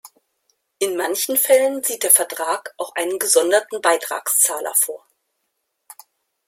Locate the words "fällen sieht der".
1.37-2.09